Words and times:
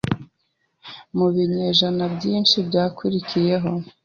Mu 1.17 1.27
binyejana 1.35 2.03
byinshi 2.15 2.55
byakurikiyeho, 2.67 3.71